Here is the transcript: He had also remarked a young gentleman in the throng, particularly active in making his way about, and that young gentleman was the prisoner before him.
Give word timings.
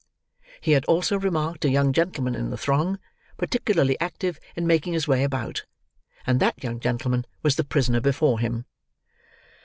He 0.61 0.71
had 0.71 0.83
also 0.85 1.19
remarked 1.19 1.63
a 1.63 1.69
young 1.69 1.93
gentleman 1.93 2.33
in 2.33 2.49
the 2.49 2.57
throng, 2.57 2.97
particularly 3.37 3.99
active 3.99 4.39
in 4.55 4.65
making 4.65 4.93
his 4.93 5.07
way 5.07 5.23
about, 5.23 5.63
and 6.25 6.39
that 6.39 6.63
young 6.63 6.79
gentleman 6.79 7.23
was 7.43 7.55
the 7.55 7.63
prisoner 7.63 8.01
before 8.01 8.39
him. 8.39 8.65